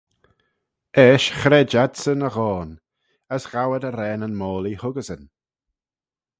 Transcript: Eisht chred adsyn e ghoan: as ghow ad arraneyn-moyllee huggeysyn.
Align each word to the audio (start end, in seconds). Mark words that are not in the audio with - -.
Eisht 1.03 1.31
chred 1.39 1.71
adsyn 1.83 2.25
e 2.27 2.29
ghoan: 2.35 2.71
as 3.35 3.43
ghow 3.51 3.71
ad 3.75 3.87
arraneyn-moyllee 3.89 4.79
huggeysyn. 4.81 5.23